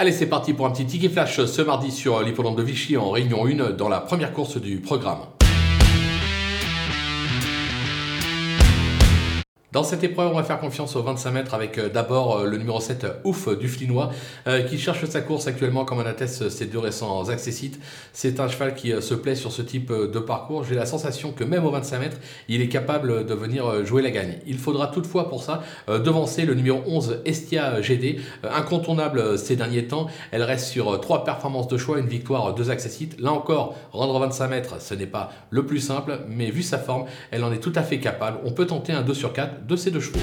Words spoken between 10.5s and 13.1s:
confiance aux 25 mètres avec euh, d'abord euh, le numéro 7,